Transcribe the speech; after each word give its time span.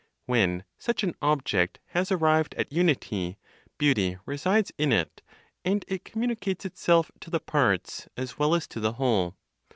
When 0.25 0.63
such 0.79 1.03
an 1.03 1.13
object 1.21 1.77
has 1.89 2.11
arrived 2.11 2.55
at 2.55 2.73
unity, 2.73 3.37
beauty 3.77 4.17
resides 4.25 4.71
in 4.79 4.91
it, 4.91 5.21
and 5.63 5.85
it 5.87 6.03
communicates 6.05 6.65
itself 6.65 7.11
to 7.19 7.29
the 7.29 7.39
parts 7.39 8.07
as 8.17 8.39
well 8.39 8.55
as 8.55 8.65
to 8.69 8.79
the 8.79 8.93
whole. 8.93 9.37